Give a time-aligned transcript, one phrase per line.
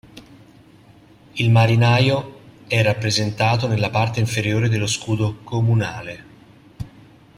[1.33, 6.23] Il marinaio è rappresentato nella parte inferiore dello scudo comunale.